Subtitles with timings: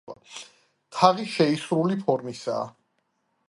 [0.97, 2.67] თაღი შეისრული ფორმისაა.